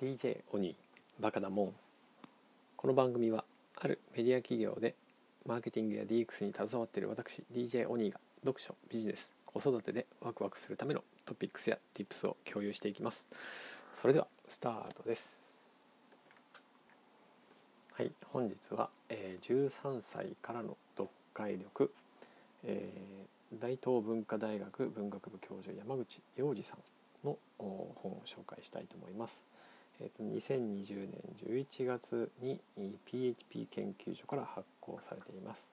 [0.00, 0.74] DJ オニー
[1.22, 1.72] バカだもん。
[2.74, 3.44] この番組は
[3.76, 4.94] あるメディア企業で
[5.44, 13.26] マーケティングや DX に携わっている私 DJ オニーが読書ビジネス子育てでワクワクするためのトピックスや Tips を共有していきます。
[14.00, 15.36] それではスタートです。
[17.92, 21.92] はい本日は、えー、13歳からの読解力、
[22.64, 26.74] えー、大東文化大学文学部教授山口洋二さ
[27.22, 29.42] んの本を紹介したいと思います。
[30.02, 32.58] えーと、2020年11月に
[33.04, 35.68] PHP 研究所から発行されています。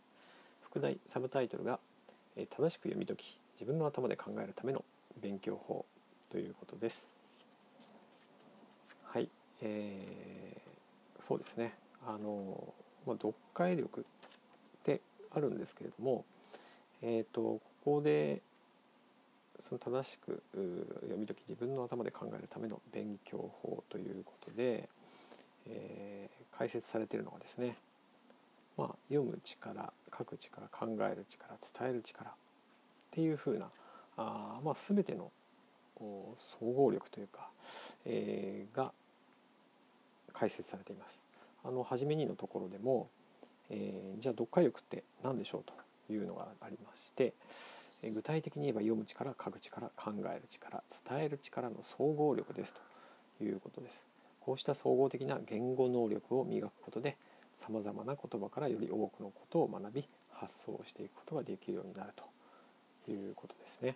[0.61, 1.79] 副題サブタイトルが
[2.35, 4.83] 「え正しく読み解き自分の頭で考えるための
[5.21, 5.85] 勉強法」
[6.29, 7.09] ということです。
[9.03, 9.29] はい、
[9.61, 11.73] えー、そうですね。
[12.05, 12.73] あの、
[13.05, 14.03] まあ、読解力っ
[14.83, 14.99] て
[15.31, 16.25] あるんですけれども
[17.01, 18.41] えっ、ー、とここで
[19.59, 20.43] その正しく
[21.01, 24.87] 読み解き自分の頭で考えるための勉強法ということで、
[25.65, 27.75] えー、解説されているのがですね、
[28.77, 32.33] まあ、読む力書く力考える力伝える力っ
[33.11, 33.69] ていうふうな
[34.17, 35.31] あ、まあ、全ての
[35.99, 37.49] 総合力というか、
[38.05, 38.91] えー、が
[40.33, 41.19] 解説されています。
[41.63, 43.09] あの初めにのところでも、
[43.69, 45.73] えー、じゃあ読解力って何でしょうと
[46.13, 47.33] いうのがありまして、
[48.03, 52.75] 具体的に言えば読む力書く力考える力伝える力の総合力です
[53.39, 54.05] ということです
[54.39, 57.17] こうした総合的な言語能力を磨くことで
[57.57, 63.95] さまざまな言葉からより多くのことを学び発想していくことができるようになるということですね。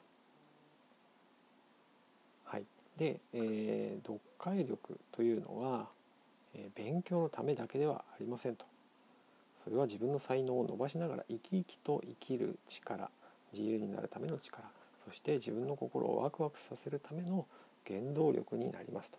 [2.46, 2.66] はい、
[2.98, 5.88] で、えー、読解力というのは、
[6.56, 8.66] えー、勉強のためだけではありませんと。
[9.64, 13.12] それは自分の才能を伸ばしながら生き生きと生きる力
[13.54, 14.64] 自由になるための力
[15.06, 17.46] そして自分の心をワクワクさせるための
[17.88, 19.18] 原動力になりますと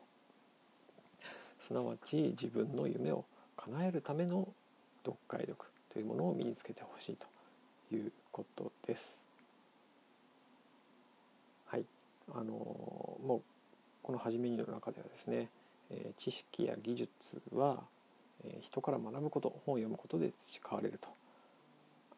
[1.60, 3.24] すなわち自分の夢を
[3.56, 4.48] 叶えるための
[5.04, 9.20] 読解力というものを身につけてほしいということです。
[11.66, 11.84] はい、
[12.34, 13.42] あのもう
[14.02, 15.48] この初めにの中ではですね、
[15.90, 17.10] え知識や技術
[17.54, 17.84] は、
[18.44, 21.08] え人から学ぶこと本を読むことで培われると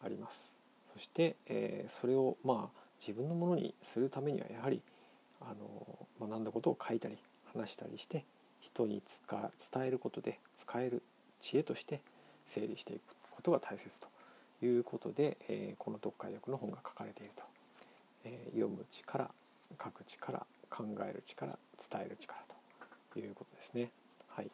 [0.02, 0.53] あります。
[0.94, 4.80] そして、えー、それをまあ自分のものにするためにはやはり
[5.40, 5.52] あ
[6.20, 7.18] の学んだことを書いたり
[7.52, 8.24] 話したりして
[8.60, 11.02] 人に伝えることで使える
[11.40, 12.00] 知恵として
[12.46, 13.00] 整理していく
[13.30, 14.08] ことが大切と
[14.64, 17.42] いうことで、えー、この読解力の本が書かれていると、
[18.24, 19.30] えー、読む力
[19.82, 21.58] 書く力考える力
[21.90, 22.38] 伝える力
[23.12, 23.90] ということですね。
[24.28, 24.50] はい、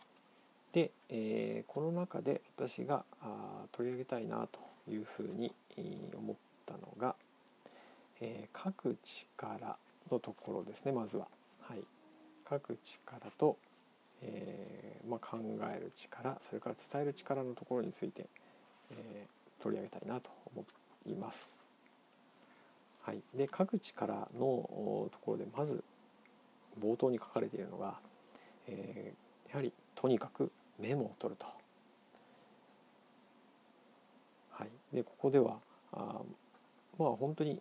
[0.73, 5.53] で、えー、この中で私があ取り上げたいなというふうに
[6.15, 6.37] 思っ
[6.67, 7.15] たのが、
[8.21, 9.77] えー、書く力
[10.11, 11.27] のところですねまずは。
[11.63, 11.83] はい、
[12.49, 13.57] 書く力と、
[14.23, 15.39] えー、まあ、考
[15.73, 18.27] える力それから伝える力のところについて、
[18.91, 20.65] えー、取り上げたいなと思
[21.07, 21.55] います。
[23.03, 25.83] はい、で書く力のところでまず
[26.81, 27.95] 冒頭に書かれているのが、
[28.69, 29.13] え
[29.51, 31.47] やはりとにかくメモを取ると。
[34.53, 35.59] はい、でここでは
[35.93, 36.21] あ
[36.99, 37.61] まあ本当に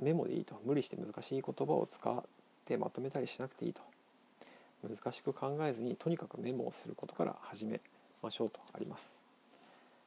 [0.00, 2.22] メモでいいと無理して難しい言葉を使っ
[2.64, 3.82] てまとめたりしなくていいと
[4.82, 7.80] 難しく考えずにとにかくメモをすることから始め
[8.22, 9.18] ましょうとあります。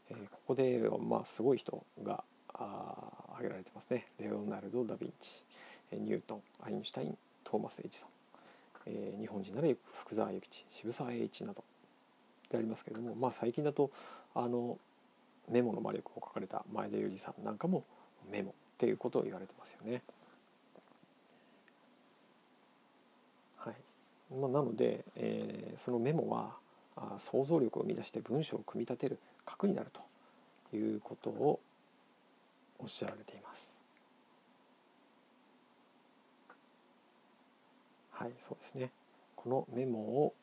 [0.10, 2.96] えー、ここでまあすごい人があ
[3.34, 4.08] 挙げられてますね。
[4.20, 5.44] レオナルド・ダ・ヴィンチ
[5.92, 8.10] ニュートンアインシュタイントーマス・エジソン、
[8.88, 11.64] えー、日本人なら福沢諭吉渋沢栄一など
[12.50, 13.92] でありますけれども、まあ、最近だと
[14.34, 14.78] あの
[15.50, 17.84] メモの魔力を書かれた前田裕二さんなんかも
[18.32, 20.02] メモっていうことを言われてますよね。
[23.58, 23.76] はい
[24.36, 26.56] まあ、なので、えー、そのメモは
[26.96, 29.92] あ想像力を生み出して文章を組み立てる核になる
[30.72, 31.60] ということを
[32.80, 33.74] おっしゃられています。
[38.12, 38.92] はいそうですね
[39.36, 40.34] このメモを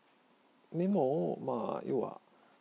[0.74, 2.18] メモをまあ要は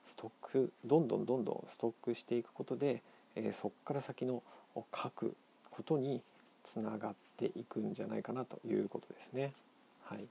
[0.09, 3.03] ストックどんどんどんどんストックしていくことで、
[3.35, 4.41] えー、そこから先の
[4.75, 5.35] 書く
[5.69, 6.23] ことに
[6.63, 9.53] つながっていくんじゃないかなということですね。
[10.06, 10.23] はい、は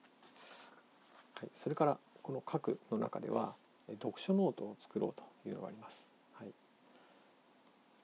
[1.47, 3.55] い、それからこの書くの中では
[3.89, 6.05] 読書ノートを作ろうというのがあります。
[6.35, 6.49] はい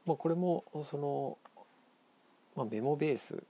[0.06, 1.38] まあ、これもその、
[2.54, 3.42] まあ、メモベース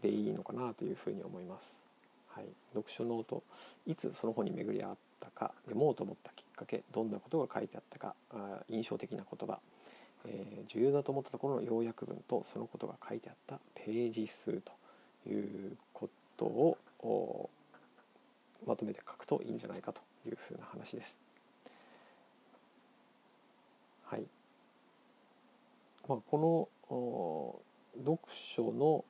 [0.00, 1.76] でいいのかなというふうに思います。
[2.28, 3.42] はい、読書ノート
[3.86, 9.58] いつその本に巡り合ったか読もうと思ったきっかけどんなことが書いてあったかあ印象的な言葉、
[10.26, 14.72] えー、重要だと思ったところの要約文とそのことが書いてあったページ数と
[15.28, 17.50] いうことを
[18.66, 21.16] まとめて書くといいんじゃないかというふうな話です。
[24.04, 24.24] はい
[26.08, 26.68] まあ、こ
[27.98, 29.04] の読書の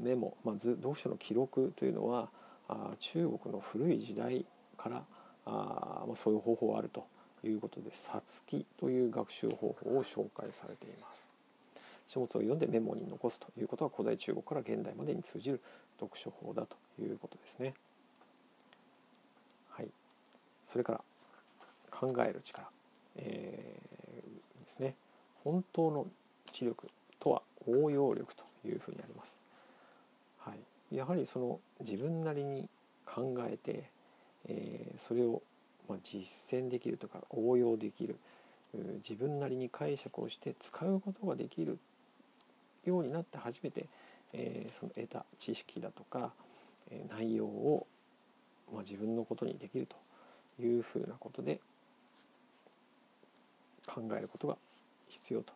[0.00, 2.28] メモ、まず読書の記録というのは
[2.68, 4.44] あ中国の古い時代
[4.76, 5.04] から
[5.46, 7.06] あ、まあ、そういう方法あると
[7.44, 11.30] いうことで「さつき」という学習方法を紹介されています。
[12.08, 15.60] 書物を読んでメモに残すということは古代中国から現代までに通じる
[15.98, 17.74] 読書法だということですね。
[19.70, 19.88] はい、
[20.66, 21.00] それから
[21.90, 22.68] 考える力、
[23.16, 24.94] えー、ですね
[25.42, 26.06] 本当の
[26.52, 26.86] 知力
[27.18, 29.36] とは応用力というふうにあります。
[30.38, 32.68] はい、やはりその自分なりに
[33.04, 33.90] 考えて、
[34.48, 35.42] えー、それを
[35.88, 38.16] まあ実践できるとか応用できる
[38.96, 41.78] 自分なりに解釈をして使うことができる
[42.84, 43.86] ようになって初めて、
[44.32, 46.32] えー、その得た知識だとか、
[46.90, 47.86] え、内容を、
[48.72, 49.96] まあ、自分のことにできると
[50.62, 51.60] いうふうなことで
[53.86, 54.56] 考えることが
[55.08, 55.52] 必要と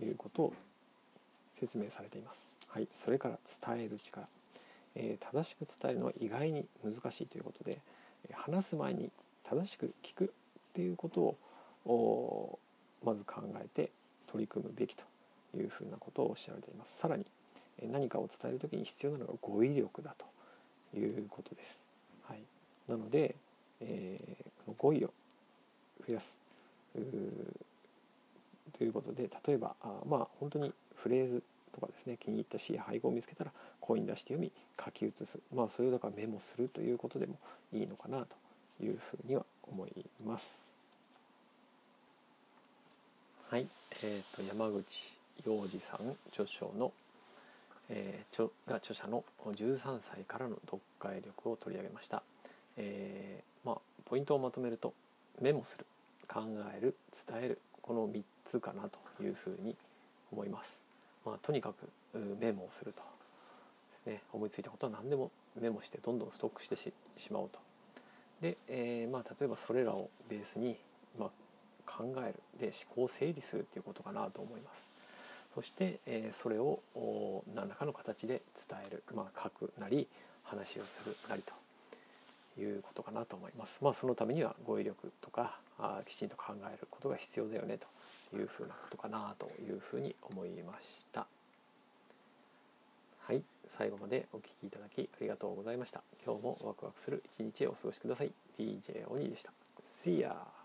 [0.00, 0.54] いうことを
[1.58, 2.46] 説明されています。
[2.68, 4.26] はい、それから伝える力、
[4.98, 7.78] えー、正しく伝えるのは意外に難しいということで
[8.32, 9.10] 話す前に
[9.44, 10.28] 正しく聞くっ
[10.74, 11.36] ていうこと
[11.90, 12.58] を
[13.04, 13.90] まず考えて
[14.26, 15.04] 取り組むべきと
[15.56, 16.98] いうふうなことをおっしゃられています。
[16.98, 17.24] さらに
[17.90, 21.80] 何かを伝える時に必要なのが語彙力だということです。
[22.28, 22.42] はい、
[22.88, 23.36] なので、
[23.80, 25.12] えー、この語彙を
[26.06, 26.36] 増やす
[28.76, 31.42] ということで例えばあまあ本当にフレーズ
[31.78, 34.50] とかですね気に入った詩や俳句を見つけたら声に出して読み
[34.84, 35.38] 書き写す。
[35.54, 37.38] まあそれをだからメモするということでも
[37.72, 39.90] いいのかなというふうには思い
[40.24, 40.66] ます。
[43.50, 43.66] はい、
[44.02, 44.84] えーと、と山口
[45.46, 46.92] 洋二さん著書の、
[47.88, 52.22] えー、著が著者の13歳からの読解力を取り上げました、
[52.76, 54.92] えー、まあ、ポイントをまとめると
[55.40, 55.86] メモする
[56.28, 56.42] 考
[56.76, 56.94] える
[57.26, 59.74] 伝えるこの3つかなというふうに
[60.30, 60.76] 思います、
[61.24, 61.88] まあ、とにかく
[62.40, 63.02] メモをすると
[63.92, 65.30] ですね思いついたことは何でも
[65.60, 66.92] メモしてどんどんストックしてし
[67.30, 67.58] まおうと
[68.40, 70.76] で、えー、まあ、例えばそれらをベースに、
[71.18, 71.30] まあ、
[71.90, 74.88] 考えるで思考を整理するっていうことかなと思います
[75.54, 76.80] そして、えそれを
[77.52, 80.06] 何らかの形で伝える、まあ、書くなり
[80.44, 81.52] 話をするなりと
[82.60, 83.78] いうことかなと思います。
[83.82, 91.26] まあ、そのためには語彙力とかあきちんと考えることが必要だよねというふうなことかなというふうに思いました。
[93.20, 93.42] はい、
[93.76, 96.02] 最後までお聴きいただきありがとうございました。
[96.24, 98.32] 今日もワクワクする一日をお過ごしください。
[98.58, 99.52] DJ オニーでした。
[100.04, 100.57] See ya!